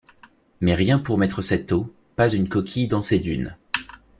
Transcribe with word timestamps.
Mais 0.61 0.73
rien 0.73 0.97
pour 0.97 1.19
mettre 1.19 1.43
cette 1.43 1.71
eau, 1.71 1.93
pas 2.15 2.27
une 2.33 2.49
coquille 2.49 2.87
dans 2.87 3.01
ces 3.01 3.19
dunes 3.19 3.55